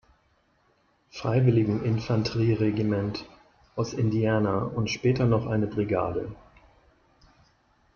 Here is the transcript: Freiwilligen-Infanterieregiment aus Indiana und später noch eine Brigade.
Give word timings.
Freiwilligen-Infanterieregiment 1.11 3.23
aus 3.75 3.93
Indiana 3.93 4.63
und 4.63 4.89
später 4.89 5.27
noch 5.27 5.45
eine 5.45 5.67
Brigade. 5.67 6.35